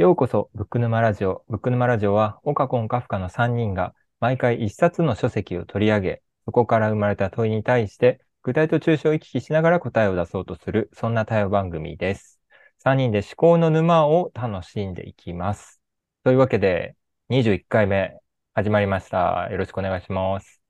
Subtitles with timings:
[0.00, 1.44] ようこそ、ブック沼ラジオ。
[1.50, 12.40] ブック沼ラジオは、オカコン・カフカの3人が、毎回一冊の書籍を取り上げ、そこから生まれた問いに対して、具体と抽象を行き来しながら答えを出そうとする、そんな対話番組です。
[12.82, 15.82] 3人で思考の沼を楽しんでいきます。
[16.24, 16.96] というわけで、
[17.28, 18.16] 21回目、
[18.54, 19.48] 始まりました。
[19.50, 20.62] よろしくお願いします。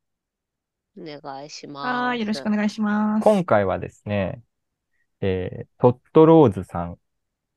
[0.99, 1.87] お願いします。
[1.87, 3.23] はい、よろしくお願いします。
[3.23, 4.43] 今回はですね、
[5.21, 6.99] えー、トッドローズさん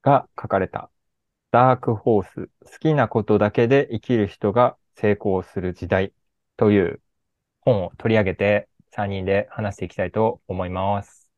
[0.04, 0.92] が書かれた
[1.54, 6.12] ダークホース、好きなことだけで生きる人が成功する時代
[6.58, 7.00] という
[7.62, 11.30] 本を取り上げて3人で話していきたいと思います。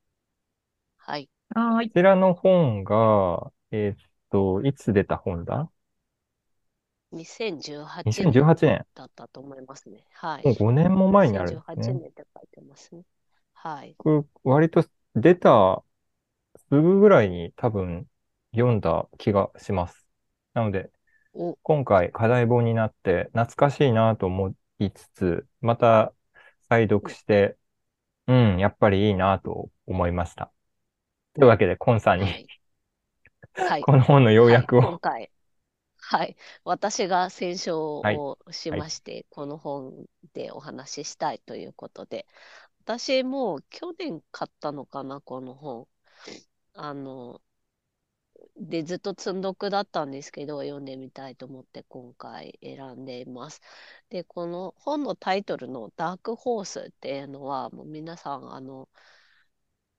[0.96, 1.30] はい。
[1.50, 1.90] はい。
[1.90, 3.98] こちらの本が、えー、っ
[4.32, 5.70] と、いつ出た本だ
[7.12, 10.06] ?2018 年だったと思いますね。
[10.14, 10.46] はい。
[10.46, 11.76] もう5年も前になるんですね。
[11.76, 13.02] 2018年って書いてますね。
[13.54, 13.96] はい。
[13.98, 15.84] これ、割と出た
[16.70, 18.08] すぐぐらいに多分
[18.54, 20.05] 読んだ気がします。
[20.56, 20.90] なので、
[21.64, 26.14] 今回課題本になって懐かしいなと思いつつ、また
[26.70, 27.58] 再読して、
[28.28, 30.52] うん、やっぱりいいなと思いました。
[31.34, 32.48] というわけで、コンさんに、
[33.54, 35.32] はい、この本の要約を、はい、今回、
[35.98, 42.26] はい、私が選書をしまして、はい、この本でお話ししたいということで、
[42.86, 45.88] 私も去年買ったのかな、この本。
[46.76, 47.42] あの、
[48.58, 53.62] でずっと積んどくだったんですけど読んでみたいと思って今回選んでいます。
[54.10, 58.90] でこの本のタイトルの「ダークホース」っていうのはもう皆さんあの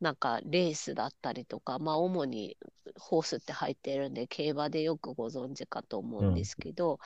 [0.00, 2.56] なんかレースだったりとかまあ主に
[2.98, 6.98] ホースって入ってるんで競馬でよくご存知かと思うんですけど、うん、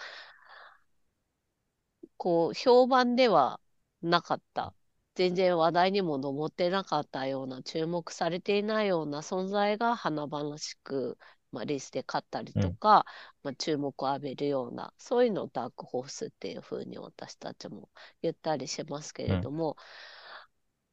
[2.17, 3.61] こう評判では
[4.03, 4.75] なかった
[5.15, 11.19] 全然話題にも上ってなかったような注目されていないような存在が華々しく
[11.53, 13.05] まあ、レースで勝ったりとか、うん、
[13.43, 17.89] まあ、注目を浴びるようなそういうのをダークホースっていうふうに私たちも
[18.23, 19.77] 言ったりしますけれども、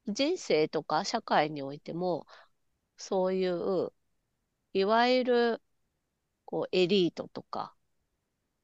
[0.07, 2.25] うん、人生とか社会においても
[2.97, 3.91] そういう
[4.73, 5.61] いわゆる
[6.45, 7.75] こうエリートとか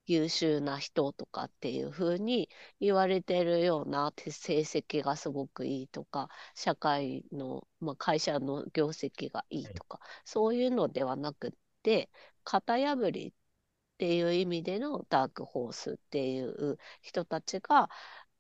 [0.06, 2.50] 優秀な人とかっていうふうに
[2.80, 11.52] 言われてるような成績がすごくいいとか社会の、まあ、会社の業績がいいとかそういうのではなくっ
[11.84, 12.10] て
[12.44, 13.34] 型破りっ
[13.98, 17.90] ていう意味でのダークホースっていう人たちが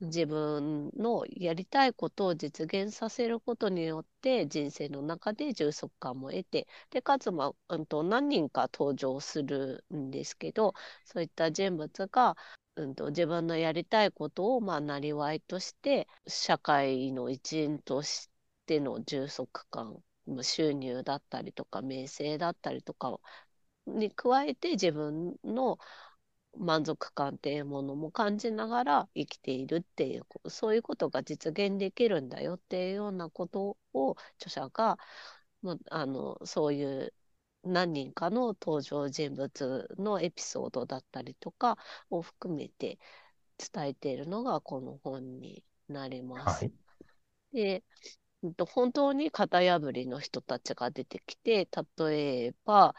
[0.04, 10.74] 自分のやりたいことを実現させることによって人生の中で充足感も得てでかつ、ま、うん、と何人か登場するんですけど
[11.06, 12.36] そういった人物が、
[12.76, 18.30] うんと、自分のやりたいことをまあなりわいとして社会の一員とし
[18.66, 20.02] ての充足感
[20.42, 23.20] 収入だったりとか名声だったりとか
[23.88, 25.78] に加えて自分の
[26.58, 34.98] 満足感っていうものも感じながら生きているっていうそういうことが実現できるんだよっていうようなことを著者が
[35.90, 37.14] あのそういう
[37.64, 41.78] 何人かの登場人物のエピソードだったりとか
[42.10, 43.00] を含めて
[43.58, 46.66] 伝えているのがこの本になります。
[46.66, 46.74] はい、
[47.54, 47.84] で
[48.74, 52.94] 本当に型破りの人たちが出てきて例えば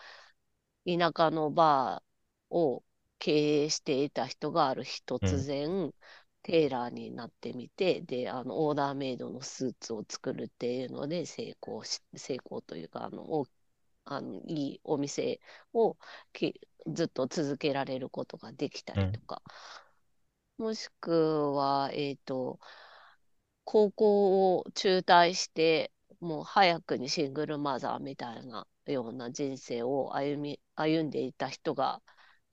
[0.86, 2.82] 田舎のバーを
[3.18, 5.94] 経営していた人がある日突然、うん、
[6.42, 13.46] テーラーになってみてであのオーダーメイドのスーツを作るっていうので成功し成功というかあの
[14.04, 15.40] あのいいお店
[15.72, 15.96] を
[16.86, 19.42] ずっと続けられることができたりとか、
[20.58, 22.60] うん、もしくは、えっ、ー、と
[23.64, 32.02] 高校を中退してもう早くにシングルマザーみたいなような人生を歩み歩んでいた人が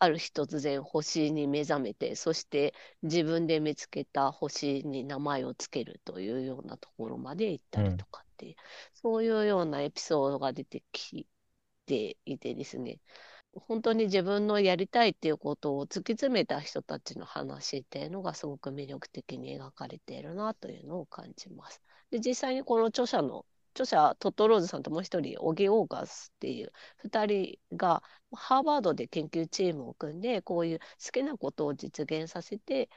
[0.03, 2.73] ある日突然星に目覚めてそして
[3.03, 8.55] 自分で見つけた星に名前をつけるというようなところまで行ったりとかって、うん、
[8.95, 11.27] そういうようなエピソードが出てき
[11.85, 12.97] ていてですね
[13.53, 21.79] 本当に自分のやりたいっていうことを突き詰めた人たちの話っていうのがすごく魅力的に描かれているなというのを感じます。
[22.09, 28.03] で実際にこの著者の著者トット・ローズさんともう一人オギ・オーガスっていう2人が
[28.33, 32.89] ハーバードで研究チームを組んでこういう好きなことを実現させて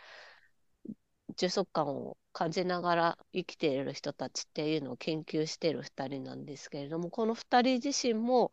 [1.36, 8.52] 充足感を感じながら生きている人たちっていうのを研究している2人なんですけれどもこの2人自身も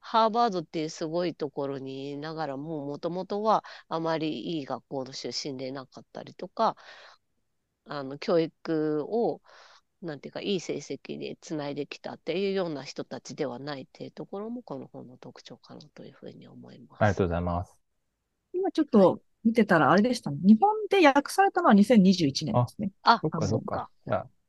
[0.00, 6.76] ハーバードっていうすごいところにいながらももともとはあまりいい学校の出身でなかったりとか
[7.86, 9.40] あの教育を
[10.02, 17.02] なんていうか、いい成績でつないできたっていうような人たちではないっていうところも、この本の特徴かなというふうに思います。
[17.02, 17.74] ありがとうございます。
[18.52, 20.38] 今ちょっと見てたらあれでしたね。
[20.42, 22.90] 日本で訳されたのは2021年ですね。
[23.02, 23.90] あ、そっかそっか。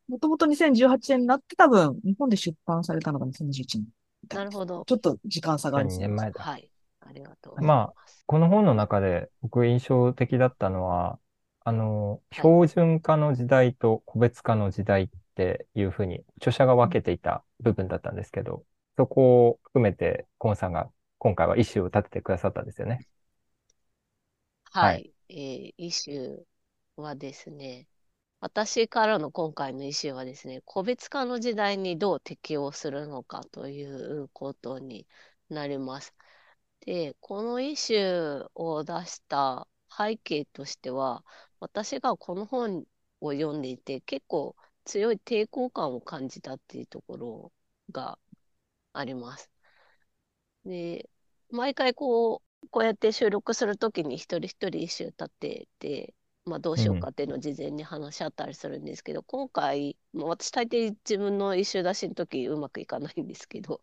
[0.08, 3.86] もともと2018年になって多分、日本で出版されたのが2021年。
[4.34, 4.84] なるほど。
[4.86, 6.44] ちょっと時間差がある2年前だ。
[6.44, 6.70] はい。
[7.02, 11.20] ありがとうまあ、この本の中で僕印象的だったのは、
[11.64, 15.10] あの、標準化の時代と個別化の時代っ
[15.40, 18.66] ていうふうに著者が分けていた部分だったんですけど、
[18.98, 23.08] そこを含めてコンさんが今回は意思を立ててくださったんですよね。
[24.72, 24.94] はい。
[24.94, 26.38] はい、えー、イシュ
[26.98, 27.88] はですね、
[28.42, 35.08] 私からの今回のイシューはですね、個別化の時代にどう適応するのかということに
[35.50, 36.14] なります。
[36.82, 41.24] で、このイシューを出した背景としては、
[41.60, 42.86] 私がこの本
[43.22, 44.56] を読んでいて、結構
[44.90, 47.52] 強い抵抗感を感じたっていうところ
[47.92, 48.18] が
[48.92, 49.52] あります。
[50.66, 51.08] で、
[51.52, 56.16] 毎回こう、こうやって収録するときに一人一人一周立ってて、
[56.46, 63.82] まあ、どうしようかっていうのを事前に話し合ったりするんですけど、うん、今回、まあ、私大抵自分の一周出しの時うまくいかないんですけど、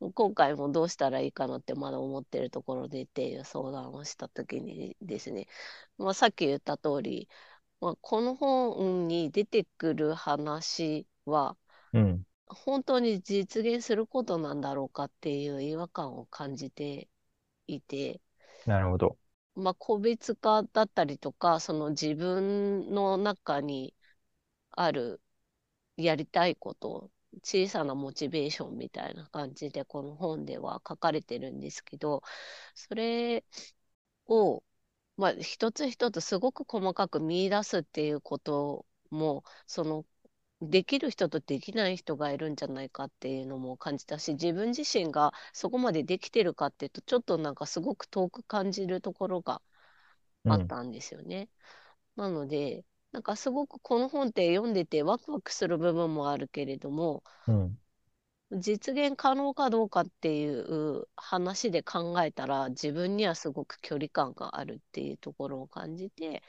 [0.14, 5.48] 今回もどうしたらいいかなってまだ思ってるところでっていう相談をした時にですね、
[5.96, 7.30] まあ、さっき言った通り、
[7.82, 11.56] まあ、この本に出てくる話は、
[11.92, 17.08] うん、本当に実現することなんだろうかっていう違和感を感じて
[17.68, 18.20] いて、
[18.66, 19.16] なるほど。
[19.54, 23.94] まあ、個別化だったりとか、その自分の中に
[24.72, 25.20] ある
[25.96, 27.10] やりたいこと、
[27.44, 32.22] 小さなモチベーションみたいな感じでこの本では書かれてるんですけど、
[32.74, 33.44] それ
[34.26, 34.64] を、
[35.22, 40.04] まあ、一つ一つすごく細かく見出すっていうことも、その
[40.60, 49.62] できる人とできない人がいるんじゃないかっていうのも感じたし自分自身がそこまでできてるかっていうとちょっとなんかすごく遠く感じるところが
[50.48, 51.48] あったんですよね。
[52.16, 57.78] うん、なのでなんかすごくこの本って読んでてワクワクする部分もあるけれども、うん、
[58.58, 66.42] 実現可能かどうかっていう話で考えたら自分にはすごく距離感があるっていうところを感じて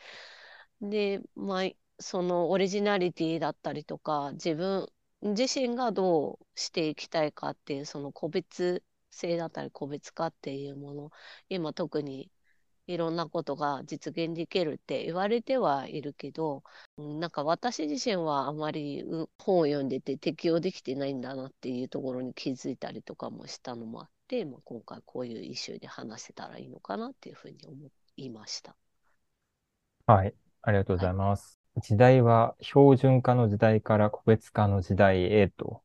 [0.81, 1.69] で、まあ、
[1.99, 4.87] そのオリジナリティだったりとか自分
[5.21, 11.11] 自身がどうしていきたいかっていうその個別性だったり個別化っていうもの
[11.49, 12.29] 今特に
[12.87, 16.63] いろんなことが実現できるって言われてはいるけど
[16.97, 19.03] なんか私自身はあまり
[19.37, 28.75] 本を読んでて適応できてないんだなっていうところに気づいたりとかもしたのもあって、まあ、今回こういうイシューで話せたらいいのかなっていうふうに思いました。
[30.05, 31.57] はい、ありがとうございます。
[31.77, 35.81] 時代は標準化の時代から個別化の時代へと、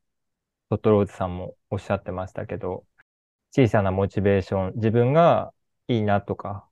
[0.69, 2.85] トトローズさんもおっしゃってましたけど、
[3.51, 5.51] 小さなモチベーション、自分が
[5.87, 6.68] いいなとか、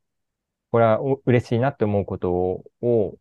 [0.77, 3.15] これは嬉しいなって思うことを、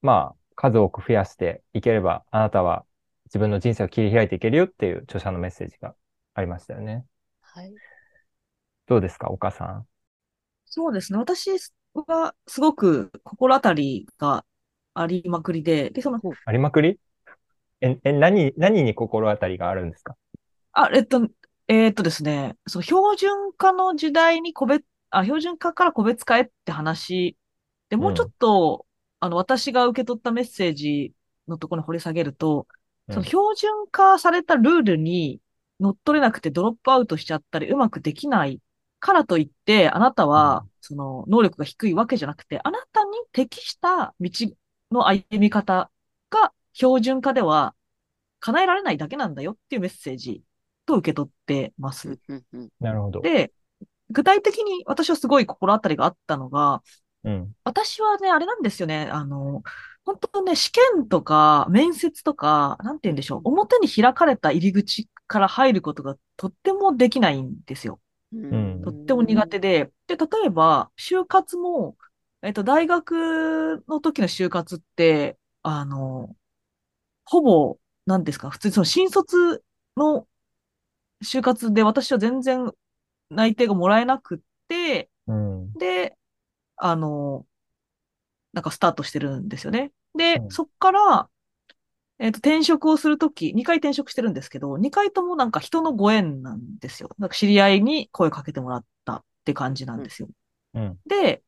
[0.00, 2.86] まあ、数多く増やしていければ、あなたは
[3.26, 5.94] 自分の人生を切り開いていけるよっていう著者のメッセージが
[6.32, 7.04] ありましたよね。
[7.42, 7.74] はい。
[8.86, 9.86] どうですか、岡さん？
[10.64, 11.18] そうですね。
[11.18, 11.50] 私
[11.92, 14.46] はすごく心当たりが
[14.94, 16.98] ありまくりで、で、その、ありまくり？
[17.82, 20.16] え、え、何、何に心当たりがあるんですか？
[20.72, 21.28] あ、えっと、
[21.68, 27.36] えー、っとですね、その標準化の時代に個別、あ、標準化から個別化へって話。
[27.88, 28.86] で、もうちょっと、
[29.20, 31.12] うん、あの、私が受け取ったメッセージ
[31.48, 32.66] のところに掘り下げると、
[33.10, 35.40] その標準化されたルールに
[35.80, 38.60] 乗っ取れなくてドロップアウトしちゃったり、うまくできない
[39.00, 44.30] からといって、あなたは、その、能力が低いわけじゃなくて、あなたに適した道
[44.92, 45.90] の歩み方
[46.30, 47.74] が標準化では
[48.40, 50.42] 叶えられないだけなんだよっていうメッセージ
[50.86, 52.18] と受け取ってます。
[52.80, 53.20] なるほど。
[53.20, 53.52] で、
[54.10, 56.82] 具体的に私はすごい心当たりがあったのが、
[57.24, 59.62] うん、私はね、あれなんですよね、あの、
[60.04, 68.00] 本当ね、試験とか面接とか、なんて言うんでしょう、表に開かれた入り口から入ることがとってもできないんですよ。
[68.32, 69.90] うん、とっても苦手で。
[70.06, 71.96] で、例えば、就活も、
[72.42, 76.34] えっと、大学の時の就活って、あの、
[77.24, 79.62] ほぼ、何ですか、普通にその新卒
[79.96, 80.26] の
[81.22, 82.72] 就活で私は全然
[83.30, 86.16] 内定がもらえなくって、うん、で、
[86.76, 87.46] あの、
[88.52, 89.92] なんかスタートしてるんですよね。
[90.16, 91.28] で、うん、そっから、
[92.18, 97.08] えっ、と、転職をするとき、2回転職してるんですけど、2回ともなんか人のご縁なんですよ。
[97.18, 100.28] なんか知り合いに声かけてもらったって感じなんですよ。
[100.74, 101.42] うん、で、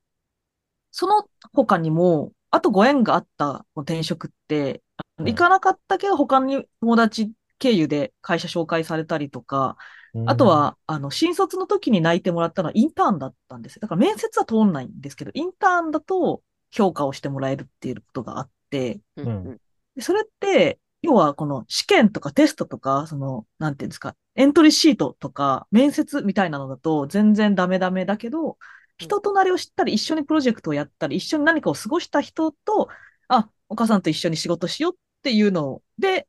[0.91, 4.83] その他にも、あとご縁があった転職って、
[5.19, 9.77] 行かなかったけど、他に友達経由で会社紹介されたりとか、
[10.27, 13.81] あとは、あの、新卒の時に泣いてもらったのはインターンだったんですよ。
[13.81, 19.59] だから面接は通んないんですけど、インターンだと評価をしてもらえるっていうことがあって、うん、
[19.99, 28.59] それって、要はこの試験とかテストとか、その、なんていうんですか、エントリーシートとか面接みたいなのだと全然ダメダメだけど、
[28.99, 32.89] 人となりを知ったり、一緒にプロジェクトをやったり、一緒に何かを過ごした人と、
[33.29, 36.29] あ、お母さんと一緒に仕事しようっていうので、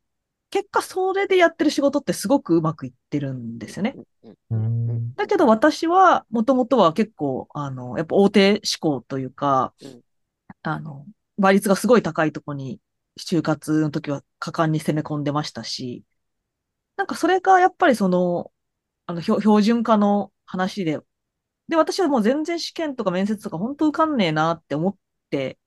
[0.53, 3.95] 結果それでやってる仕事ってすごくうまくいってるんですよね。
[5.15, 9.74] だけど私は、もともとは結構、あの、やっぱ大手志向というか、
[10.62, 11.07] あの、
[11.39, 12.79] 倍率がすごい高いとこに
[13.19, 16.03] 就活の時は果敢に攻め込んでましたし、
[16.98, 18.51] なんかそれがやっぱりその、
[19.07, 21.00] あの、標準化の話で、
[21.67, 24.95] で、私はもう全然試験とか面接とか本当受かんねえなって思っ
[25.31, 25.57] て、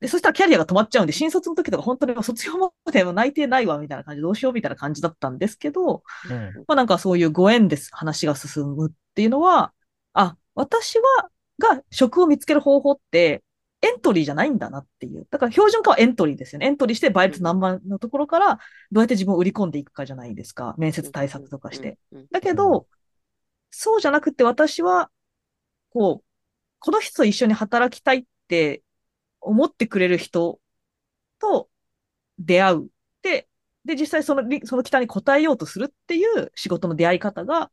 [0.00, 9.72] で、そしたらキャリアが止まっちゃうんで、新卒の時とか本当に卒業までも内定ないわ、みたいな感じで、どうしようみたいな感じだったんですけど、うん、まあなんかそういうご縁です、話が進むっていうのは、
[10.14, 13.44] あ、私は、が職を見つける方法って、
[13.82, 15.26] エントリーじゃないんだなっていう。
[15.30, 16.66] だから標準化はエントリーですよね。
[16.66, 18.58] エントリーして倍率何万のところから
[18.92, 20.74] どうやって自分を売り込んでいくかじゃないですか。
[20.76, 21.98] 面接対策とかして。
[22.30, 22.86] だけど、
[23.70, 25.10] そうじゃなくて私は、
[25.90, 26.24] こう、
[26.78, 28.82] この人と一緒に働きたいって
[29.40, 30.60] 思ってくれる人
[31.40, 31.68] と
[32.38, 32.88] 出会う。
[33.22, 33.48] で、
[33.84, 37.70] で、実際その、その期待に応えようとするっていう仕事の出会い方が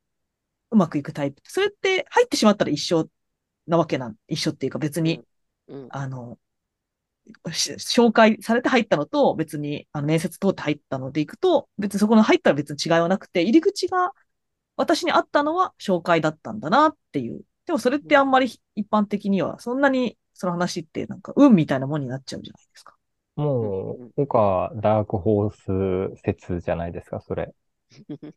[0.72, 1.42] うまくいくタイプ。
[1.46, 3.10] それって入ってしまったら一緒
[3.68, 5.24] なわけなん、一緒っていうか別に、
[5.68, 6.40] うん、あの、
[7.46, 14.14] 紹介されて入ったのと別にあの面接通って入ったので行くと、別にそこの入ったら別に違いはなくて、入り口が
[14.78, 17.42] 私にあったのは紹介だったんだなっていう。
[17.66, 22.96] でもそれってあんまり一般的にはそんなにその話ってなんか運みたいなもんになっちゃうじゃないですか？
[23.36, 27.54] もう、岡ダークホース説じゃないですか、それ。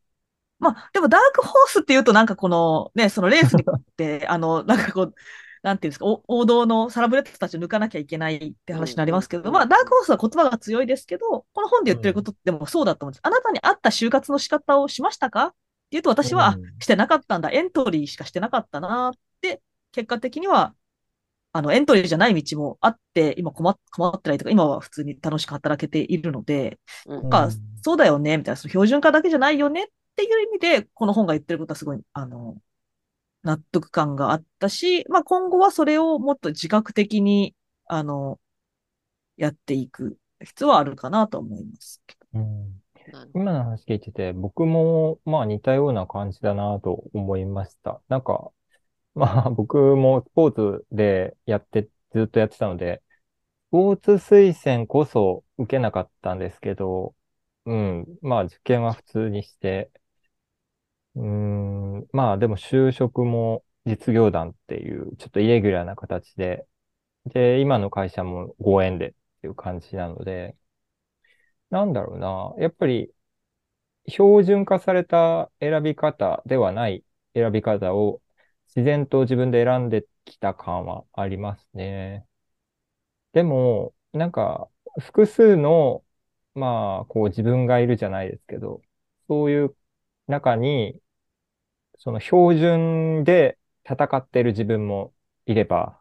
[0.59, 5.14] まあ、でもダークホースって言うとなんかこのね、そのレースにって、 あの、なんかこう、
[5.62, 13.21] なんていうんですか、王道のサラブレッドたちを抜かなきゃいけないって話になりますけど、まあ、ダークホースは言葉が強いですけど、この本で言ってることでもそうだと思うんです。
[13.23, 15.57] あなたに合った就活の仕方をしましたかって
[15.92, 20.75] 言うと、私は、してなかったんだ、エントリーしかしてなかったなって、結果的には
[21.52, 27.49] あの、エントリーじゃない道もあって、今困困ってないとか、今は普通に楽しく働けているので、うん、か
[27.83, 32.57] そうだよね、みたいな、その標準化だけじゃないよねっていう意味で、この本が言ってることはすごい、あの、
[33.42, 37.54] 納得感があったし、まあ今後はそれをもっと自覚的に、
[37.87, 38.38] あの、
[39.37, 42.02] やっていく必要はあるかなと思います。
[42.35, 42.80] うん、
[43.35, 48.00] 今の話聞いてて、僕もまあ似たような感じだなと思いました。
[48.09, 48.52] なんか、
[49.14, 53.02] まあ、僕もスポーツでやって、ずっとやってたので、
[53.69, 57.17] スポーツ推薦こそ受けなかったんですけど、
[57.67, 59.90] うん、まあ、受験は普通にして、
[61.14, 66.67] うん、まあ、でも就職も実業団っていう、ちょっとイレギュラーな形で、
[67.26, 70.57] で、今の会社もご縁でっていう感じなので、
[71.71, 73.12] なんだろうな、やっぱり、
[74.09, 78.21] 標準化された選び方ではない選び方を
[78.75, 82.27] 自然と自分で選んできた感はありますね。
[83.33, 84.69] でも、なんか、
[85.00, 86.05] 複数の、
[86.55, 88.83] まあ、こう自分がいるじゃないですけど、
[89.29, 89.77] そういう
[90.27, 91.00] 中に、
[91.99, 93.59] その標準で
[93.89, 95.15] 戦ってる自分も
[95.47, 96.00] いれば、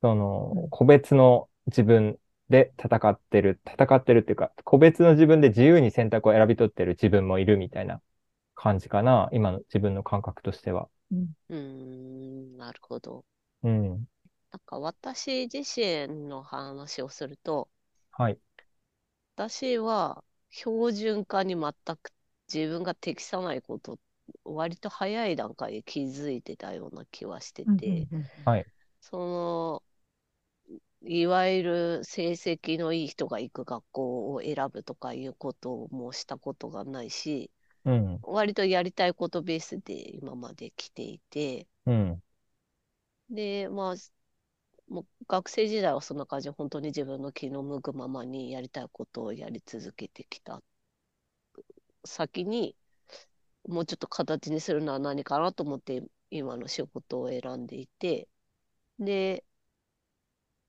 [0.00, 8.00] その、個別の自分で戦ってる、戦ってるっていうか、個別の自分で自由に選択を選び取ってる自分もいるみたいな
[8.54, 10.88] 感じかな、今の自分の感覚としては。
[11.50, 13.24] うん、なるほど。
[13.62, 14.08] うん。
[14.50, 17.70] なんか私自身の話をすると、
[18.10, 18.38] はい。
[19.36, 22.12] 私は標準化に全く
[22.52, 23.98] 自分が適さないこと、
[24.44, 28.08] 割と早い段階で気づいてたような気はしてて、
[28.44, 28.66] はい。
[29.00, 29.84] その、
[31.02, 37.50] いわゆる成績のいい人が行く学校を選ぶとかいうこともしたことがないし、
[37.88, 42.22] うん、割とやりたいことベースで今まで来ていて、うん、
[43.30, 43.94] で、まあ、
[44.88, 50.62] もう学生時代はそんな感じで本当に自分の気の向くままにやりたいことをやり続けてきた
[52.04, 52.76] 先に
[53.68, 58.28] もうちょっと形にするのは何かなと思って今の仕事を選んでいて。
[58.98, 59.44] で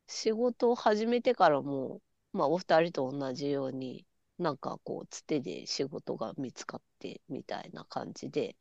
[0.08, 2.02] 仕事を始めてからも、
[2.34, 4.06] まあ、お二人と同じように
[4.40, 8.58] なんかこう、つてで仕事が見つかってみたいな感じで、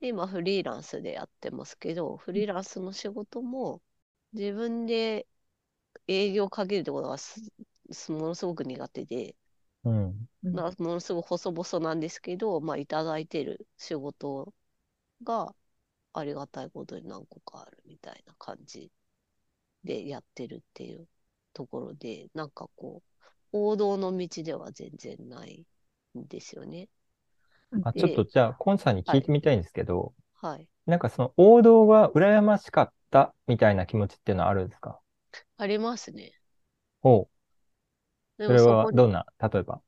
[0.00, 3.82] で今フリーランスでやってますけど、フリーランスの仕事も
[4.32, 5.26] 自分で
[6.08, 7.42] 営業をかけるってことがす
[8.12, 9.36] ものすごく苦手で、
[9.84, 10.28] うん。
[10.52, 14.52] ものすごく細々なんですけど、まあ、いただいてる仕事
[15.22, 15.54] が
[16.12, 18.90] ありがたいことに何個かあるみたいな感じ
[19.84, 21.08] でやってるっていう
[21.54, 23.09] ところで、なんかこう、
[23.52, 25.66] 王道の道では全然ない
[26.18, 26.88] んですよね。
[27.82, 30.68] あ、でちょっとじゃあ、コンさんに聞いてみたいんですけど、はい。
[30.86, 35.00] なんかその王道は羨ましかったみたいな気持ちっていうのはあるんですか？
[35.58, 36.32] ありますね。
[37.02, 37.30] ほう。
[38.42, 39.80] それはどんな、例えば。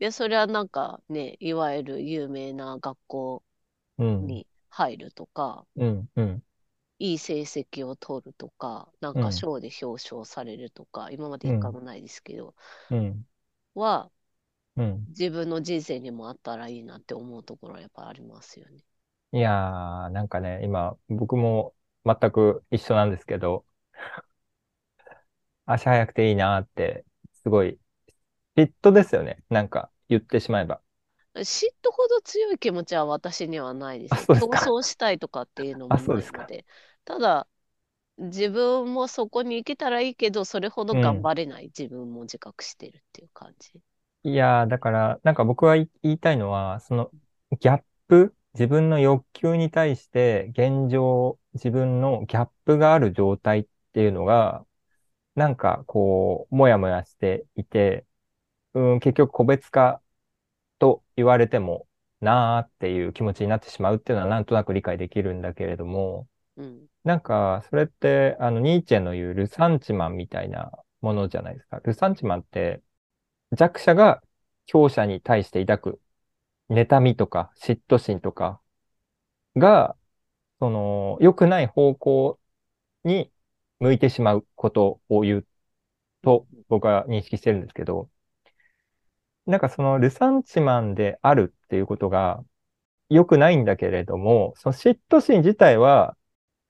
[0.00, 3.42] いや、それはなんかね、いわゆる有名な学校
[3.98, 4.34] うん。
[4.34, 6.42] に入るとか、うん、うん、
[6.98, 12.54] いい成績を取るとか、なんうんか賞で表彰されるとか、今まで一回もないですけど、
[12.90, 13.26] うん、
[13.74, 14.10] は
[14.76, 15.08] うん。
[15.08, 18.84] 自分の人生にもあったらいいなって思うところはやっぱありますよね。
[19.32, 21.74] いやー、なんかね、今、僕も
[22.04, 23.66] 全く一緒なんですけど、
[25.66, 27.04] 足早くていいなって、
[27.42, 27.78] すごい、
[28.56, 29.42] 嫉妬ですよね。
[29.50, 30.82] なんか、言ってしまえば。
[31.34, 34.26] 嫉妬ほど強い気持ちは私にはないですよ。
[34.26, 36.66] あそうですか競争したいとかっていうのもあそうですかないので。
[37.08, 37.48] ただ、
[38.18, 41.68] 自分もそこに行けたらいいけど、それほど頑張れない。
[41.68, 43.80] 自分も自覚してるっていう感じ。
[44.24, 47.10] いやー、だから、なんか僕は言いたいのは、その、
[47.60, 54.66] ギャップ、自分の欲求に対して、現状、自分のギャップがある状態っていうのが、
[55.36, 58.06] なんか、こう、もやもやしていて、
[58.74, 60.02] うん、結局個別化
[60.78, 61.88] と言われても
[62.20, 66.86] なーっていう気持ちになってしまうっていうのはなんとなく理解できるんだけれども、うん。
[67.04, 71.80] なんか、それって、あの、ニーチェの言うルサンチマンみたいなものじゃないですか。
[71.84, 72.82] ルサンチマンって、
[73.52, 74.22] 弱者が
[74.66, 76.00] 強者に対して抱く
[76.70, 78.60] 妬みとか嫉妬心とか
[79.56, 79.96] が、
[80.60, 82.38] その、良くない方向
[83.04, 83.32] に
[83.80, 85.46] 向いてしまうことを言う
[86.22, 88.10] と僕は認識してるんですけど、
[89.46, 92.44] なんかそのルサンチマンであるっていうことが
[93.08, 96.17] 良くないんだけれども、その嫉妬心自体は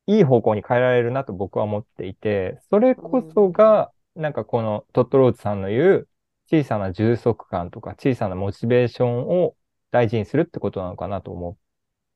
[0.08, 6.08] いい方向に変えられるなと僕は思っていて、それこそが、なんかこのトットローズさんの言う
[6.50, 9.54] 小さな充足感とか小さなモチベーションを
[9.90, 11.56] 大事にするってことなのかなと思っ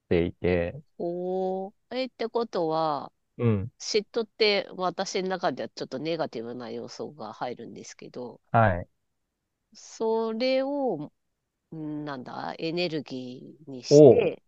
[0.09, 1.73] ていて、おー。
[1.91, 8.89] え、ってことは、うん、嫉妬って私の中ではちょっとネガティブな要素が入るんですけど、はい。
[9.75, 11.13] それを、
[11.75, 14.43] んなんだ、エネルギーにして、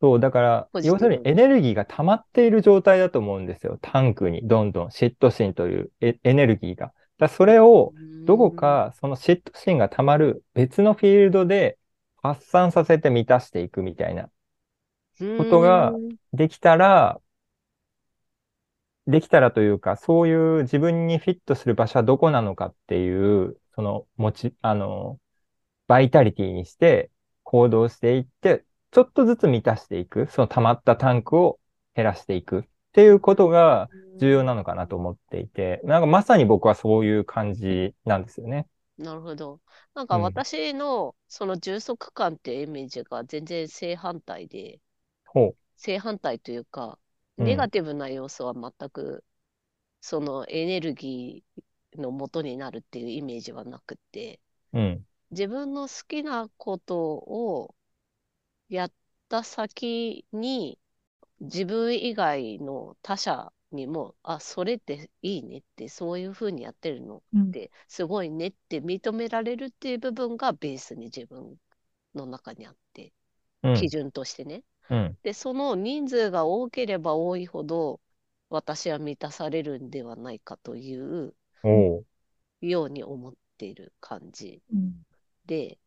[0.00, 3.78] そう、だから、要するにエネルギーが溜まっている状態だと思うんですよ。
[3.82, 6.92] タンクにどんどん嫉妬心というエエネルギーが。
[7.18, 7.92] だそれを
[8.24, 11.76] どこかその嫉妬心が溜まる別のフィールドで
[12.22, 14.30] 発散させて満たしていくみたいな。
[15.20, 15.92] うことが
[16.32, 17.20] できたら、
[19.06, 25.18] できたらというか、そういう自分にフィットする場所はどこなのかっていう、その、持ち、あの、
[25.88, 27.10] バイタリティにして
[27.42, 31.60] 行動していって、ちょっとずつ満たしていく、その溜まったタンクを
[31.94, 38.66] 減らしていくっていうことが重要なのかなと思っていて、なんかまさに僕はそういう感じなんですよね。
[38.98, 39.60] なるほど。
[39.94, 44.80] なんかうん私のその充足感っていうイメージが全然正反対で、
[45.26, 46.98] ほ正反対というか、
[47.38, 49.24] うんネガティブな要素は全く、
[50.00, 54.40] そのエネルギーの元になるっていうイメージはなくて、
[54.72, 54.78] う。
[54.78, 55.06] うん。
[55.32, 57.74] 自分の好きなことを
[58.70, 58.92] やっ
[59.28, 60.78] た先に、
[61.40, 71.58] 自分以外の他者にも、あ、それっていいねって、そういうふうにやってるのうんって、すごいねって認められるっていう部分がベースに自分
[72.14, 73.12] の中にあって、
[73.62, 73.74] うん。
[73.74, 74.64] 基準としてね。
[74.90, 75.16] うん。
[75.22, 78.00] で、その人数が多ければ多いほど、
[78.50, 81.34] 私は満たされるんではないかという。
[82.60, 85.04] ように思っている感じうん
[85.46, 85.78] で、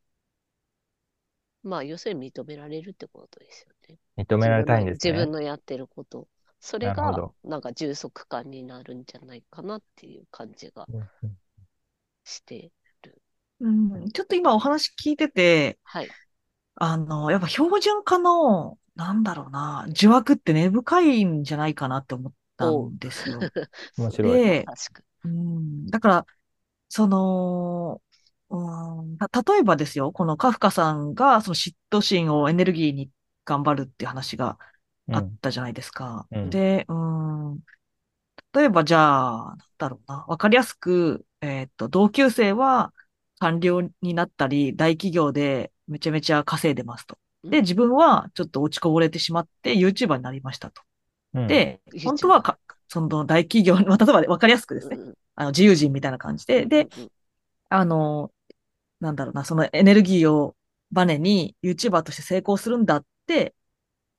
[1.64, 3.98] まあ、要するに認められるってことですよね。
[4.18, 5.14] 認められたいんですね。
[5.14, 6.28] 自分のやってること。
[6.60, 10.88] それがなるほど、なんか充足感になるんじゃないかなっていう感じが
[12.24, 12.72] して、
[13.60, 16.10] うん、ちょっと今お話聞いてて、はい。
[16.76, 23.40] あの、やっぱ標準化の、なんだろうな、呪縛って根深いんじゃないかなって思ったんですよ。
[23.98, 24.44] 面白い。
[24.44, 26.26] で、確かうん、だから、
[26.90, 28.02] その、
[28.54, 33.10] うん、た例えばですよ、このカフカさんがその嫉妬心をエネルギーに
[33.46, 34.60] 頑張るっていう話が
[35.12, 35.38] あっうん。
[35.38, 36.28] たじゃないですか。
[36.32, 37.60] うんで、うん、
[38.54, 42.94] 例えばじゃあ、なんだろうな、わかりやすく、えっと、同級生は
[43.40, 47.18] 官僚になったり、大企業でめちゃめちゃ稼いでますと。
[47.44, 50.84] で、自分はちょっと落ちこぼれてしまって YouTuber になりましたと。
[51.34, 54.98] うん、で、本当はか、その大企業、 まあ、例えばわかりやすくですね。
[54.98, 57.12] うんあの、自由人みたいな感じで、で、うん
[57.70, 58.32] あの、
[59.04, 60.56] なんだろうな、そのエネルギーを
[60.92, 63.54] バネに YouTuber として成功するんだって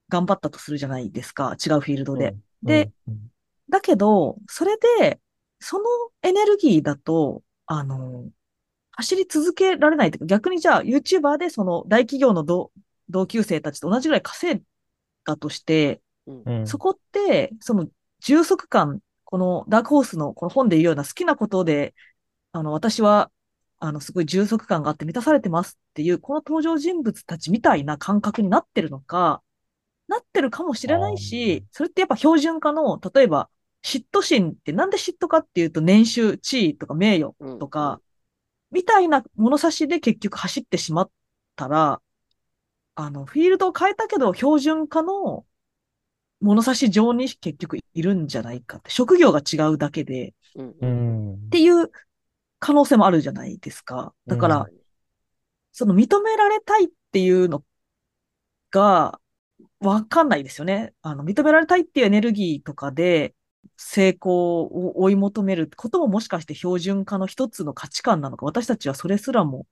[0.08, 1.54] 頑張ったとするじゃないですか。
[1.54, 2.36] 違うフィールドで。
[2.62, 3.30] で、うん
[3.70, 5.20] だけど、それで、
[5.58, 5.84] その
[6.22, 8.28] エネルギーだと、あの、
[8.90, 12.70] 走り続けられないというか、逆にじゃあ YouTuber でその大企業の同
[13.08, 14.62] 同級生たちと同じぐらい稼い
[15.24, 17.88] だとして、うんうんそこって、その
[18.20, 21.94] 充足感、このダークホースのこの本で言うような好きなことで、
[22.52, 23.30] あの、私は、
[23.78, 29.42] あの、すごい充足感があって満たされてますっていう、この登場人物たちみたいな感覚になってるのか、
[30.08, 33.50] なってるかもしれないし、それってやっぱ標準化の、例えば、
[33.82, 38.00] 嫉妬心ってなんで嫉妬かっていうと、年収、地位とか名誉とか、
[38.70, 41.10] みたいな物差しで結局走ってしまっ
[41.56, 42.00] たら、
[42.96, 45.46] あの、フィールドを変えたけど、標準化の
[46.40, 50.34] 物差し上に結局いるんじゃないかって、職業が違うだけで、
[51.46, 51.90] っていう
[52.64, 54.14] 可能性もあるじゃないですか。
[54.26, 54.84] だから、うん
[55.76, 57.64] その認められたいっていうの
[58.70, 59.20] が、
[59.80, 60.94] わかんないですよね。
[61.02, 63.34] あの、認められたいっていうエネルギーとかで、
[63.76, 69.66] 成功を追い求めることももしかして標準化の一つの価値観なのか、私たちはそれすらも、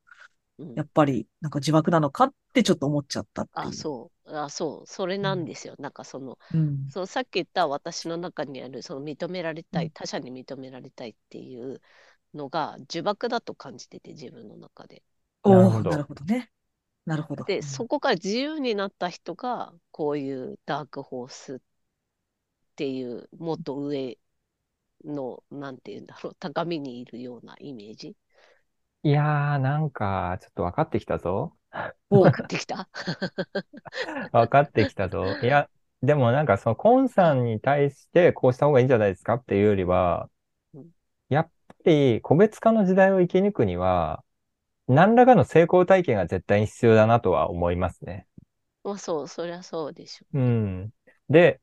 [0.58, 3.68] うんやっぱり、なんか自爆なのかってちょっと思っちゃったっていう。
[3.68, 4.36] あ、そう。
[4.36, 4.86] あ、そう。
[4.86, 5.76] それなんですよ。
[5.78, 6.88] なんかその、うん。
[6.90, 11.80] そのさっき言った私の中にあるその認められたい、うん他者に認められたいっていう
[12.34, 15.02] のが呪縛だと感じてて自分の中で。
[15.44, 16.50] おおなるほどなるほどね。
[17.06, 17.46] なるほど。
[17.46, 21.58] で、そこから自由になった人がこういうダークホースっ
[22.76, 24.18] ていうもっと上
[25.04, 28.16] のなんていうんだろう高みにいるようなイメージ？
[29.04, 31.56] いやー、なんか、ちょっと分かってきたぞ。
[32.10, 32.88] お 分かってきた？
[34.32, 35.24] 分かってきたぞ。
[35.42, 35.68] いや、
[36.02, 40.28] でもなんかそのコンさんに対してこうした方がいいんじゃないですかっていうよりは
[41.84, 44.24] り個別化の時代を生き抜くには、
[44.88, 48.26] 何らかの成功体験が絶対に必要だなとは思いますね。
[48.84, 50.92] まあそう、そりゃそうでしょうん。
[51.28, 51.60] で、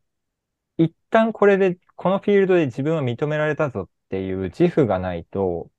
[0.78, 5.72] 一旦これで、このフィールドで自分は認められたぞっていう自負がないと、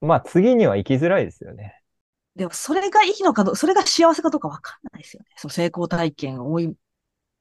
[0.00, 1.82] まあ次には行きづらいですよね。
[2.34, 5.28] でも、それがいいのかど、それが幸せかどうかわかんないですよね。
[5.36, 6.76] その成功体験を追い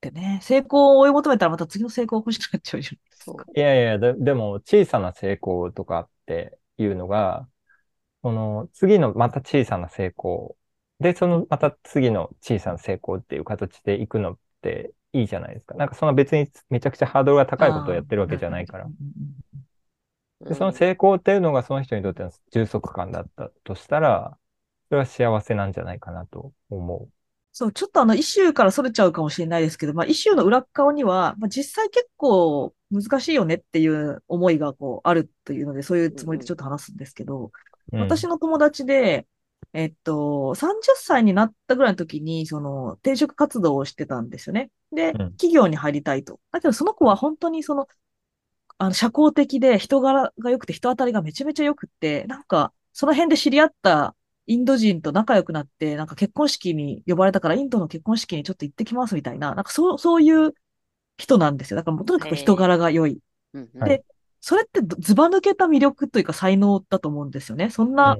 [0.10, 0.39] ってね。
[0.41, 3.46] 成功を追い求めたらまた次の成功欲しくなっちゃうじゃないですそうか。
[3.56, 7.48] いやいや、で、でも小さな成功とかっていうのが、
[8.22, 10.56] この次のまた小さな成功。
[11.00, 15.76] で、そのまた次の小さな成功っていう形でいくのっていいじゃないですか。
[15.76, 18.88] なんかその別にめちゃくちゃハードルが高いことをやってるわけじゃないから
[20.41, 24.38] で、その成功っていうのがその人にとっての充足感だったとしたら、
[24.89, 27.10] それは幸せなんじゃないかなと思
[27.58, 37.52] そう、ちょっとあの、イシューからそれちゃうかもしれないですけど、まあ、イシューの裏側には、まあ、実際結構難しいよねっていう思いがこう、あるというので、そういうつもりでちょっと話すんですけど、う。
[37.94, 39.26] うん私の友達で、
[39.72, 44.70] えっと、30歳になったぐらいの時に、その、転職活動をしてたんですよね。
[44.91, 46.41] で、うん企業に入りたいと。
[46.52, 47.88] だけど、その子は本当にその、
[48.80, 54.13] あの、社交的で人柄が良くて人当たりがめちゃめちゃ良くって、なんか、その辺で知り合った
[54.47, 60.53] インド人と仲良くなって、なんか結婚式に呼ばれたから、インドの結婚式にちょっと行ってきますみたいな、なんかそう、そういう
[61.17, 61.77] 人なんですよ。
[61.77, 63.19] だからもうとにかく人柄が良い。
[63.53, 64.03] うんうんはい
[64.47, 67.71] それってずずば抜けた魅力というか才能だと思うんですよね。
[67.71, 68.15] そんな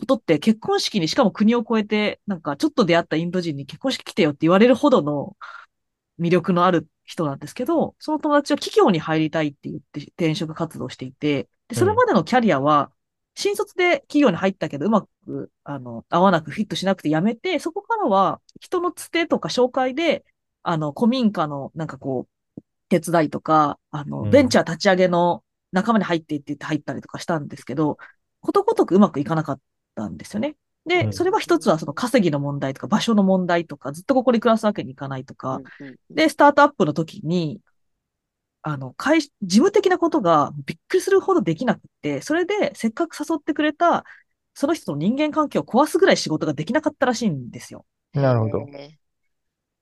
[0.00, 5.36] ことって結婚式にしかも国を越えて、なんかちょっと出会ったインド人に結婚式来てよって言われるほどの
[6.18, 12.90] 魅力のある人なんですけど、その友達は企業に入りたいって言って転職活動していて、でそれまでのキャリアは、
[13.34, 20.24] 新卒で企業に入ったけど、うまく、あの、合わなくフィットしなくて辞めて、そこからは人のつてとか紹介で、
[20.62, 24.30] あの、古民家のなんかこう、手伝いとか、あの、うん。
[24.30, 25.42] ベンチャー立ち上げの
[25.72, 27.96] 仲間に入っていって入ったりとかしたんですけど、
[28.40, 29.60] ことごとくうまくいかなかっ
[29.94, 30.56] たんですよね。
[30.84, 31.12] で、うん。
[31.12, 35.60] それは一つはその稼ぎの問題とか場所の問題とか、ずっとここに暮らすわけにいかないとか、
[36.10, 37.60] で、スタートアップの時に、
[38.62, 44.04] あの、会、事務的なことがびっくりするほどできなくって、それでせっかく誘ってくれた、
[44.54, 47.84] その人の人間関係を壊すぐらい仕事ができなかったらしいんですよ。
[48.12, 48.58] なるほど。
[48.66, 48.98] へ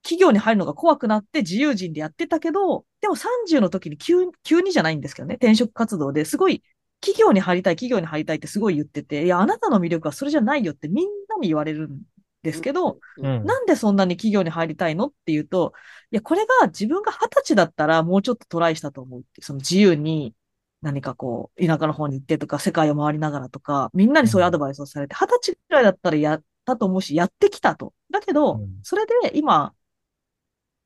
[0.03, 6.63] 企業に入るのが怖くなって自由人でやってたけど、でも30の時に急に、急にじゃないんですけどね、転職活動ですごい、
[7.01, 12.03] 企業に入りたい、企業に入りたいってすごい言ってて、いや、あなたの魅力はそれじゃないよってみんなに言われるん
[12.43, 13.45] ですけど、うん。
[13.45, 15.73] なんでそんなに企業に入りたいのっていうと、
[16.11, 20.35] いや、これが自分が二十歳だったらもうちょっとトライしたと思うって、その自由に
[20.83, 27.93] 何かこう、田舎の方に行ってとか、世界を回りながらとか、みんなにそういうアドバイスをされて、二十歳くらいだったらやったと思うし、やってきたと。
[28.11, 28.79] だけど、うん。
[28.83, 29.75] それで今、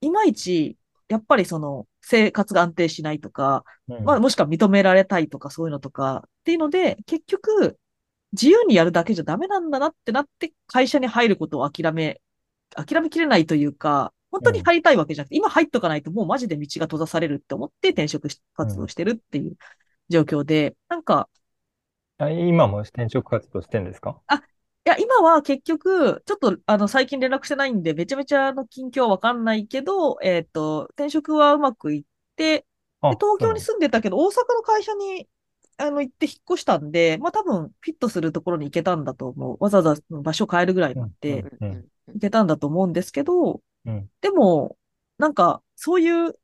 [0.01, 0.77] いまいち、
[1.09, 4.05] やっぱりその、生活が安定しないとか、うん。
[4.05, 7.79] まあ、もしくは認められたいとか、そういうのとか、っていうので、結局、
[8.35, 12.21] 自由にやるだけじゃダメなんだなってなって、会社に入ることを諦め、
[12.77, 19.57] 諦めきれないというか、本当に入りたいわけじゃなくて、今入っとかないともうマジで道が閉ざされるって思って転職活動してるっていう
[20.09, 21.29] 状況で、なんか、
[22.19, 24.21] あ今も転職活動してんですか？
[24.27, 24.41] あ、い
[24.85, 32.05] や、今は結局、ちょっと、あの、最近連絡してないんで、めちゃめちゃの近況はわかんないけど、えっと、転職はうまくいっ
[32.37, 32.67] て、
[33.09, 35.29] であ、東京にそ住んでたけど、大阪の会社に、
[35.77, 39.57] あの、行って引っ越したんで、まあ多分、フィットするところに行けたんだと思う。
[39.61, 44.77] わざわざ場所変えるぐらいなんで、うんうんうん行けたんだと思うんですけど、うんでも、
[45.17, 46.39] なんか、そういう、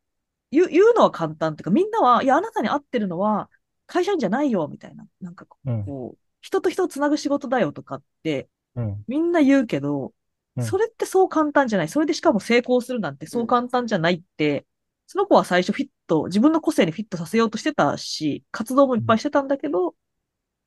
[0.51, 3.51] 言う、言うのは簡単っていうか、みんなは、いや、あなたに合ってるのは、
[3.87, 5.07] 会社員じゃないよ、みたいな。
[5.21, 10.15] なんかこう、うん人と人をつなぐ仕事だよとかって、うんみんな言うけど、
[10.57, 11.89] うんそれってそう簡単じゃない。
[11.89, 14.67] それでしかも成功するなんてそう簡単じゃないって、
[15.11, 19.97] その子は最初フィット、自分の個性にフィットさせようとしてたし、活動もいっぱいしてたんだけど、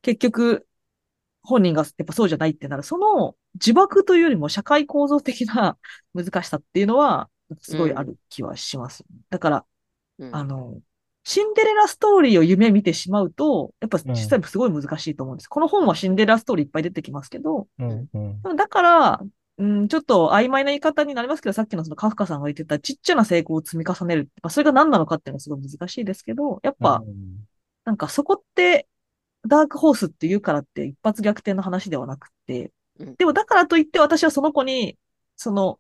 [0.01, 0.67] 結局、
[1.43, 2.83] 本人がやっぱそうじゃないってなる。
[2.83, 5.77] その呪縛というよりも社会構造的な
[6.13, 7.29] 難しさっていうのは、
[7.61, 9.05] すごいある気はします。
[9.29, 9.65] だから、
[10.19, 10.77] うんあの、
[11.23, 15.47] シンデレラストーリーを夢見てしまうと、やっぱうん実際すごい難しいと思うんです。
[15.47, 19.21] この本はシンデレラストーリーいっぱい出てきますけど、うんうんだから、
[19.63, 24.29] うん、ちょっと曖昧な言い方になりますけど、さっきのそのカフカさんが言ってたちっちゃな成功を積み重ねる。
[24.41, 27.47] まあ、それが何なのかっていうのはすごい難しいですけど、やっぱ、うん
[27.85, 28.87] なんかそこって、
[29.45, 34.97] ダークホースって言うからって一発逆転の話ではなくてうん、でもだからといって私はその子に、
[35.35, 35.79] その、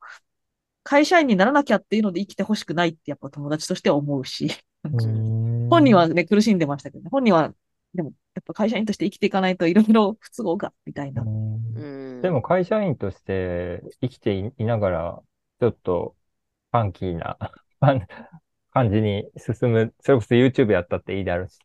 [0.83, 4.51] 会社員にならなきゃっていうので生きてほしくないってやっぱ友達としては思うし、
[4.83, 7.09] うん本人はね、苦しんでましたけどね。
[7.09, 7.53] 本人は、
[7.93, 11.21] でも、やっぱ会社員として生きていかないといろいろ不都合が、みたいな。
[11.23, 15.23] うんうんでも会社員として生きていいながら、
[15.59, 16.15] ちょっと
[16.71, 17.37] ファンキーな
[17.81, 18.07] 感
[18.71, 21.59] 感じに進む、それこそ YouTube やったっていいだろうし。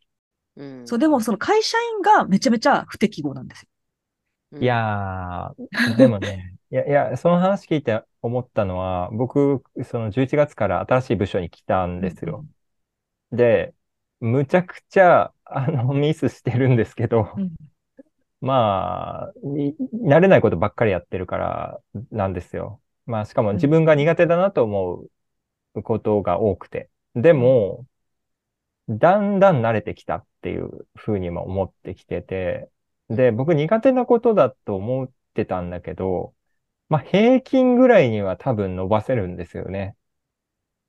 [0.55, 3.67] うんそう、でもその会社員がめちゃめちゃ不適合なんですよ。
[4.59, 12.45] いやー、でもね、いや、いや、その話聞いて思ったのは、僕、その11月から新しい部署に来たんですよ。
[13.31, 13.75] で、
[14.19, 17.51] むちゃくちゃ、あの、ミスしてるんですけど、うん
[18.41, 21.79] まあ、い慣れないことばっかりやってるから
[22.11, 22.81] なんですよ。
[23.05, 25.03] まあ、しかも自分が苦手だなと思
[25.75, 26.89] うことが多くて。
[27.15, 27.85] でも、
[28.87, 32.69] だんだん慣れてきたっていうふうにも思ってきてて、
[33.09, 36.33] で、僕苦手なことだと思ってたんだけど、
[36.89, 39.95] まあ、平均ぐらいには多分伸ばせるんですよね。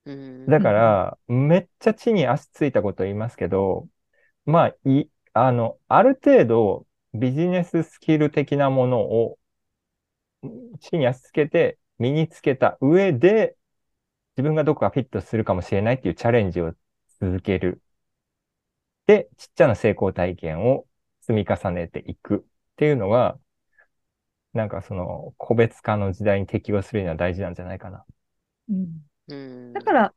[0.05, 3.87] うんだから、めっちゃ地に足ついたこと言いますけど、
[4.51, 9.39] まあ、い、あの、ある程度ビジネススキル的なものを
[10.79, 13.55] 地に足つけて身につけた上で、
[14.37, 16.73] 自分がどこかフィットするかもしれないっていうチャレンジを
[17.19, 17.81] 続ける。
[19.07, 20.87] で、ちっちゃな成功体験を
[21.21, 22.39] 積み重ねていくっ
[22.77, 23.39] ていうのが、
[24.53, 28.05] なんかその個別化の時代に適応するには大事なんじゃないかな。
[28.69, 30.13] うんうんだから、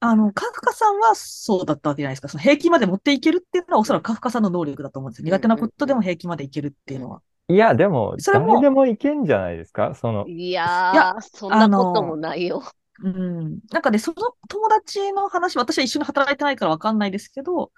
[0.00, 2.28] あの、カフカさんはそうだったわけじゃないですか。
[2.28, 5.26] その平均まで持っていけるっていうのはおそらくカフカさんの能力だと思うんですよ。
[5.26, 7.22] 苦手なことでも平均までいけるっていうのは。
[7.48, 9.94] いや、でも、それも誰でもいけんじゃないですか？
[9.94, 12.62] その、いやいやー、そんなこともないよ。
[13.02, 13.60] うん。
[13.70, 14.16] なんかね、その
[14.48, 17.72] 友達の話、私は一緒に働いてないからわかんないですけど、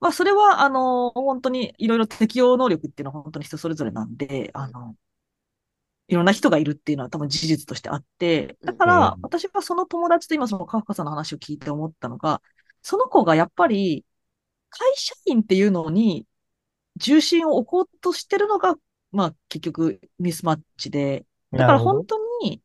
[0.00, 4.94] まあ、それは、あの、本当にいろいろ適応能力っていうのは本当に人それぞれなんで、あの、
[6.08, 12.42] いろんな人がいるっていうのは多分事実としてあって、だからうん、私はその友達と今そのカフカさんの話を聞いて思ったのが、
[12.82, 14.04] その子がやっぱり、
[14.70, 16.26] 会社員っていうのに
[16.96, 18.76] 重心を置こうとしてるのが、
[19.12, 22.60] まあ結局ミスマッチで、だから本当に、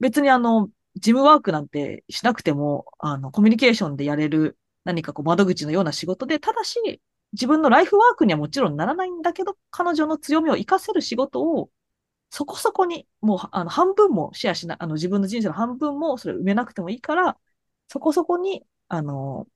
[0.00, 7.00] 別にあの、事務ワークなんてしなくても、あの、コミュニケーションでやれる何かこう窓口のような仕事で、ただし、
[7.32, 11.70] 自分のライフワークにはもちろんならないんだけど、彼女の強みを活かせる仕事を、
[12.30, 17.38] そこそこに、もう、あの、半分もシェアしな、あの、自分の人生の半分もそれ埋めなくてもいいから、
[17.88, 19.48] そこそこに、あの、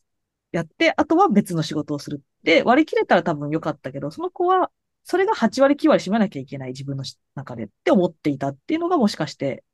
[0.53, 2.23] やって、あとは別の仕事をする。
[2.43, 4.71] で、割り切れたら多分良かったけど、その子は、
[5.05, 7.05] それが8割9割占めなきゃいけない自分の
[7.35, 9.65] 中でって思っていたっていうのがもしかして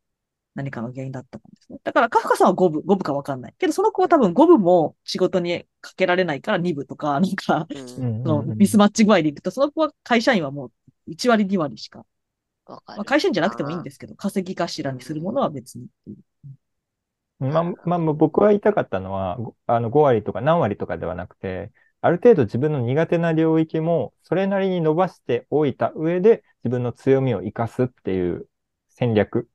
[0.55, 1.79] 何かの原因だったかもですね。
[1.85, 3.55] だからカフカさんは5部、5部かわかんない。
[3.59, 7.69] けどその子は多分5部も仕事にかけられないから2部とか、なんか、
[8.25, 10.73] のミスマッチ具合でいくと、その子は会社員はもう
[11.13, 12.07] 1割2割しか。
[12.67, 16.19] わかるまあ、会社員じゃなくてもいいんですけど、稼ぎ頭にするものは別にっていう。
[17.39, 28.49] まあ、まあ、僕が言いたかったのは、ごあの5割とか何割とかではなくて、ある程度自分の苦手な領域もそれなりに伸ばしておいた上で自分の強みを生かすっていう
[28.89, 29.49] 戦略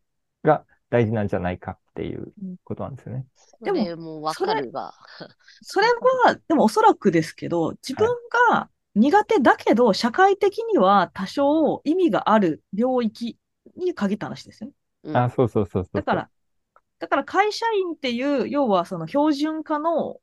[0.43, 3.25] が大事なんじゃないかっていうことなんですよね。
[3.35, 4.93] そでもれもわかるが。
[5.61, 5.87] それ
[6.25, 8.07] は、でもおそらくですけど、自分
[8.49, 13.37] が苦手だけど、社会的には多少意味がある領域
[13.75, 14.75] に限った話ですよね。
[15.03, 16.01] うんあ、そうそうそうそう。
[16.01, 16.29] だから、
[16.99, 20.21] だから会社員っていう、要はその標準化の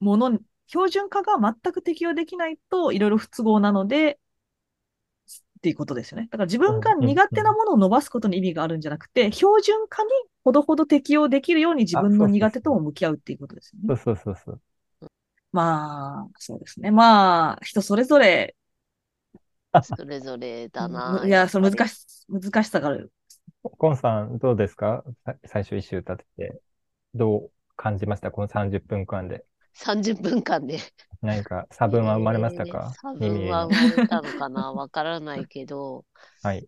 [0.00, 4.20] ものに、標準化が全く適用できないといろいろ不都合なので、
[5.58, 6.28] っていうことですよね。
[6.30, 10.10] だから自分が苦手なものを伸ばすことに意味があるんじゃなくて、標準化に
[10.42, 13.88] ほどほど適用できるように自分の苦手とも向き合うっていうことですよね。
[13.88, 14.60] そうそうそうそう。
[15.52, 16.90] まあ、そうですね。
[16.90, 18.54] まあ、人それぞれ、
[19.82, 21.22] それぞれだな。
[21.26, 23.12] いや、その難し、難しさがある。
[23.62, 25.04] コンさん、どうですか？
[25.24, 26.60] さ最初一周立てて、
[27.14, 28.30] どう感じました？
[28.30, 29.44] この30分間で。
[29.74, 30.78] 30分間で。
[31.22, 32.92] 何か差分は生まれましたか？
[33.02, 34.72] 差耳への分は生まれたのかな？
[34.72, 36.04] わからないけど、
[36.42, 36.66] はい。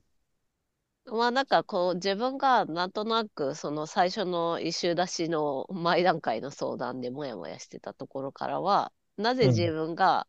[1.06, 9.56] まあなんかこう自分がなんとなくその最初の一周出しの前段階の相談でもやもやしてたところからは、なぜうん。
[9.56, 10.26] 自分が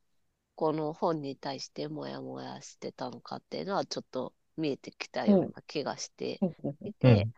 [0.56, 6.44] この本に対してもやもやしてたのかっていうのはちょっと見えてきたような気がして
[6.84, 7.14] いうん。
[7.14, 7.30] て、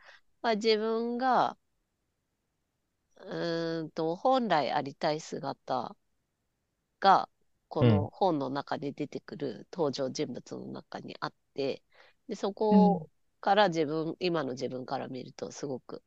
[0.41, 1.58] まあ、自分が
[3.17, 5.98] うーんと本来ありたい姿
[7.00, 7.30] が
[7.69, 8.08] こうん。
[8.08, 11.82] の本の中で出てくる登場人物の中にあって
[12.28, 13.10] でそこ
[13.45, 16.01] から自分、今の自分から見るとすごく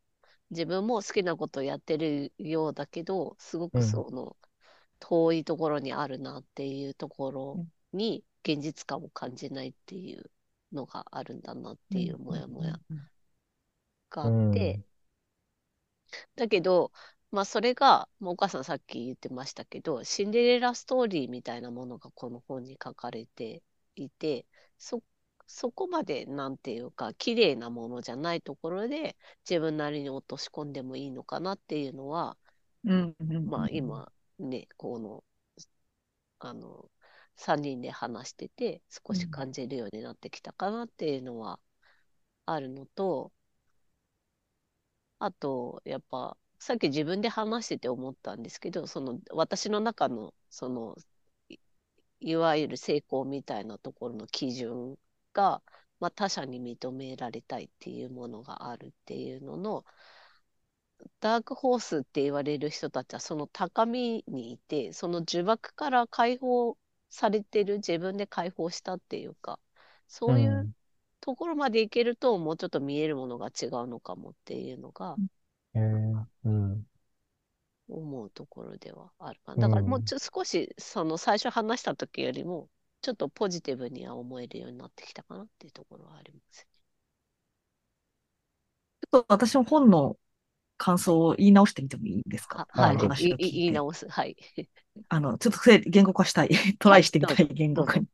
[0.50, 3.82] 自分も好きなことをやってるようだけどすごくうん。
[3.84, 4.36] その
[4.98, 10.30] 遠いところにあるなっていうところに現実感を感じないっていう
[10.72, 12.80] のがあるんだなっていうモヤモヤ
[14.10, 14.80] があって、
[16.36, 16.92] だけど、
[17.30, 23.62] まあそれが、まあお母さんさっき言ってましたけど、シンデレラストーリーみたいなものがこの本に書かれて
[23.96, 24.46] いて、
[24.78, 25.02] そ、
[25.48, 29.16] そこまでなんていうか、綺麗なものじゃないところで
[29.48, 32.36] 自分なりに落とし込んでもいいのかなっていうのは、
[32.84, 35.24] うんうんうんまあ今ね、この、
[36.40, 36.90] あの、
[37.36, 41.60] 3人で話してて少し感じるようになってきたかなっていうのは
[42.46, 43.32] あるのと、
[45.20, 50.96] あと、やっぱ、さっき自分で話してて思ったんですけど、その私の中の、その、
[51.48, 51.58] い
[52.20, 54.98] いわゆる成功みたいなところの基準
[55.38, 55.62] が、
[56.00, 59.84] まあ、他者に認められたいっていうものがあるっていうのの、
[61.20, 66.76] ダークホースって言われる人たちはその高みにいて、その呪縛から解放
[67.10, 69.60] されてる自分で解放したっていうか、
[70.08, 70.68] そういう
[71.20, 75.26] ところまでいけると、もうちょっと見えるものが違うのかもっていうのがうん。
[75.74, 76.86] えーうん。
[77.88, 79.58] 思うところではあるかな。
[79.58, 82.68] だからもううんちょ少しその最初話した時よりも
[83.00, 86.66] ちょっとポジティブには思えるようになってきたかなっていうところはあります
[89.00, 90.16] ちょっと私も本の
[90.78, 92.46] 感想を言い直してみてもいいですね。
[92.48, 92.68] か？
[92.70, 94.08] ははい、話を聞いて言い直す。
[94.08, 94.36] はい。
[95.08, 96.50] あの、ちょっと言語化したい。
[96.78, 98.06] トライしてみたい、言語化どに。
[98.06, 98.08] い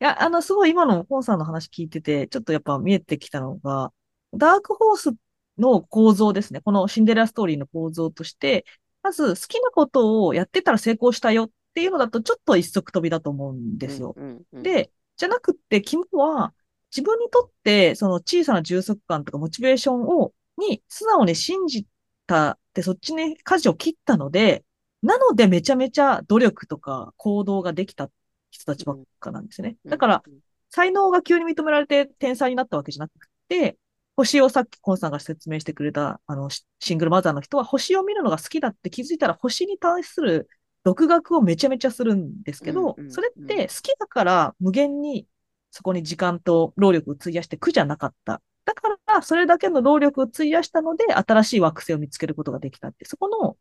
[0.00, 3.92] や、あの、すごい今のポンさんの話聞いてて、ちょっとやっぱ見えてきたのが、
[4.32, 5.14] ダークホース
[5.58, 6.60] の構造ですね。
[6.60, 8.64] このシンデレラストーリーの構造として、
[9.02, 14.14] まず好きなことをやってたら成功したよっていうのだとちょっと一足飛びだと思うんですよ。
[14.16, 16.54] うんうんうん、で、じゃなくって、肝は、
[16.90, 21.86] 自分にとって、その小さな充足感とかモチベーションを、に素直に信じ
[22.26, 24.64] たって、そっちに舵を切ったので、
[25.02, 28.10] なのでめちゃめちゃ努力とか行動ができた
[28.50, 29.76] 人たちばっかなんですね。
[29.84, 30.38] うんだから、うん
[30.74, 33.78] 才能が急に認められて天才になったわけじゃなくて、
[34.16, 40.48] 星をさっきコンさんが説明してくれた、あの、シシングルマザーの人は星を見るのが好きだって気づいたら星に対する
[40.84, 45.26] 独学をめちゃめちゃするんですけど、それって好きだから無限に
[45.70, 48.40] そこに時間と労力を費やして苦じゃなかった。
[48.64, 53.56] だから、それだけの労力を費やしたので、新しい惑星を見つけることができたって、そこの、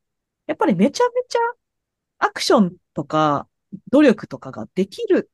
[0.47, 1.39] やっぱりめちゃめちゃ
[2.19, 3.47] アクションとか
[3.91, 5.29] 努力とかができる、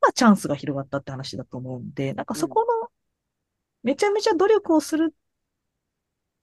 [0.00, 2.90] まあチャンスが広がったって話だと思うんで、なんかそこの、
[3.82, 5.14] めちゃめちゃ努力をする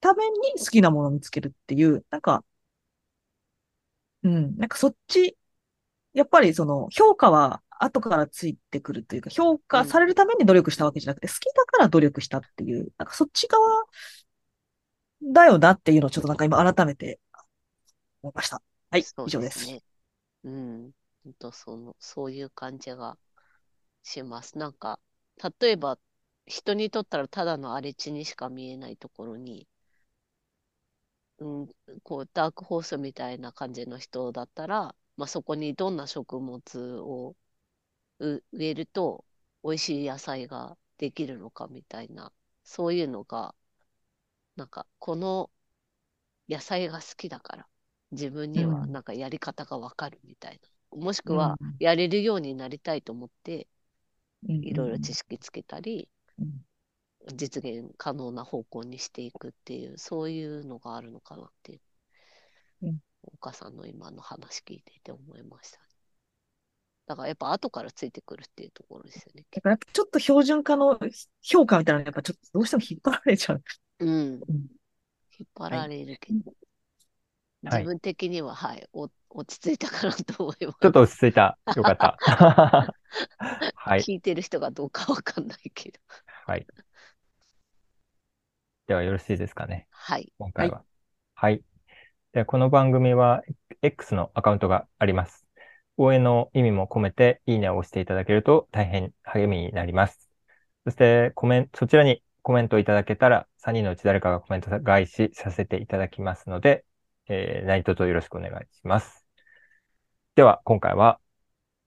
[0.00, 2.44] ために好きなものを見つけるっていう、なんか、
[4.24, 5.36] うん、なんかそっち、
[6.12, 13.84] やっぱりその評価は後からついてくるというか、評価されるために努力したわけじゃなくて、好きだから努力したっていう、なんかそっち側
[15.22, 17.20] だよなっていうのをちょっとなんか今改めて
[18.22, 18.62] 思いました。
[18.90, 19.66] はい、そう以上です。
[19.66, 19.82] ね。
[20.44, 20.90] うん。
[21.24, 23.16] ほんとその、そういう感じが
[24.02, 24.58] します。
[24.58, 24.98] なんか、
[25.60, 25.98] 例えば、
[26.46, 29.68] 人にとったらただの荒れ地にしか見えないところに、
[31.38, 31.68] うん、
[32.02, 37.36] こう、ダークホースみたいな感じの人だったら、まあ、そこにどんな食物を
[38.20, 39.24] う植えると
[39.64, 42.32] 美味しい野菜ができるのかみたいな、
[42.64, 43.54] そういうのが、
[44.56, 45.50] なんか、この
[46.48, 47.68] 野菜が好きだから、
[48.12, 48.88] 自分にはうん。
[48.88, 50.60] なんかやり方がわかるみたい
[50.92, 50.98] な。
[50.98, 51.78] もしくはうん。
[51.78, 53.68] やれるようになりたいと思って、
[54.48, 54.62] うん。
[54.62, 56.08] いろいろ知識つけたり、
[56.38, 56.64] うん
[57.34, 61.80] 実現可能な方向にしていくっていう、そういうのがあるのかなっていう、
[62.82, 65.80] うん岡さんの今の話聞いていて思いました。
[67.08, 69.44] だからやっぱ後からついてくるっていうところですよね。
[69.50, 70.98] だからやっぱちょっと標準化の
[71.42, 73.62] 評価みたいなのやっぱちょっとどうしても引っ張られちゃう。
[74.00, 74.10] うん。
[74.10, 74.40] うん
[75.40, 76.54] 引っ張られるけど、はい
[77.60, 80.78] 自分的には、はい、お落ち着いたかなと思います。
[80.80, 81.58] ちょっと落ち着いた。
[81.74, 82.16] よかった。
[83.74, 84.00] はい。
[84.00, 85.98] 聞いてる人がどうかわかんないけど。
[86.46, 86.66] はい。
[88.88, 89.88] ではよろしいですかね。
[89.90, 90.32] はい。
[90.38, 90.84] 今回は。
[91.34, 91.62] はい。
[92.32, 93.42] で、この番組は
[93.82, 95.46] X のアカウントがあります。
[95.98, 100.30] 応援の意味も込めて、いいねを押していただけると大変励みになります。
[100.84, 106.84] そして、コメント、そちらにコメントいただけたら、3人のうち誰かがコメント返しさせていただきますので、
[107.28, 109.26] えー何卒よろしくお願いします。
[110.36, 111.20] では、今回は